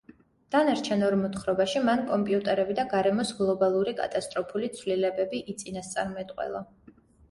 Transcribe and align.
დანარჩენ 0.53 1.05
ორ 1.07 1.15
მოთხრობაში 1.19 1.83
მან 1.91 2.01
კომპიუტერები 2.09 2.79
და 2.81 2.87
გარემოს 2.95 3.37
გლობალური 3.45 3.97
კატასტროფული 4.03 4.75
ცვლილებები 4.81 5.47
იწინასწარმეტყველა. 5.57 6.69